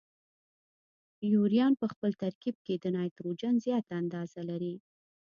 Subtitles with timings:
[1.33, 4.75] یوریا په خپل ترکیب کې د نایتروجن زیاته اندازه لري.